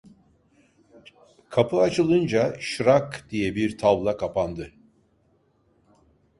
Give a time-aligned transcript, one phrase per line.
[1.49, 4.73] Kapı açılınca "şırrakl" diye bir tavla kapandı.